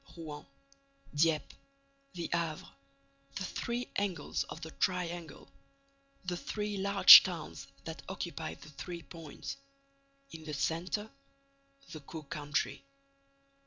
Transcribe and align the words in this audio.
Rouen, 0.17 0.43
Dieppe, 1.13 1.55
the 2.15 2.27
Havre: 2.33 2.71
the 3.35 3.45
three 3.45 3.87
angles 3.97 4.43
of 4.45 4.59
the 4.61 4.71
triangle, 4.71 5.47
the 6.25 6.35
three 6.35 6.75
large 6.77 7.21
towns 7.21 7.67
that 7.83 8.01
occupy 8.09 8.55
the 8.55 8.69
three 8.71 9.03
points. 9.03 9.57
In 10.31 10.43
the 10.43 10.55
centre, 10.55 11.11
the 11.91 11.99
Caux 11.99 12.23
country. 12.29 12.83